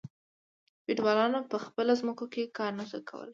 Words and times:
فیوډالانو 0.83 1.39
په 1.51 1.57
خپله 1.65 1.93
په 1.95 1.99
ځمکو 1.99 2.25
کې 2.33 2.53
کار 2.57 2.71
نشو 2.79 2.99
کولی. 3.09 3.29